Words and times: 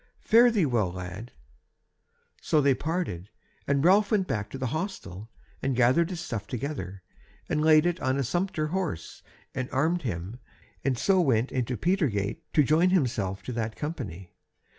Fare 0.21 0.49
thee 0.49 0.65
well, 0.65 0.91
lad!" 0.91 1.31
So 2.41 2.59
they 2.59 2.73
parted, 2.73 3.29
and 3.67 3.85
Ralph 3.85 4.09
went 4.09 4.25
back 4.25 4.49
to 4.49 4.57
the 4.57 4.65
hostel, 4.73 5.29
and 5.61 5.75
gathered 5.75 6.09
his 6.09 6.19
stuff 6.21 6.47
together, 6.47 7.03
and 7.47 7.61
laid 7.61 7.85
it 7.85 7.99
on 8.01 8.17
a 8.17 8.23
sumpter 8.23 8.69
horse, 8.69 9.21
and 9.53 9.69
armed 9.71 10.01
him, 10.01 10.39
and 10.83 10.97
so 10.97 11.21
went 11.21 11.51
into 11.51 11.77
Petergate 11.77 12.51
to 12.53 12.63
join 12.63 12.89
himself 12.89 13.43
to 13.43 13.51
that 13.53 13.75
company. 13.75 14.33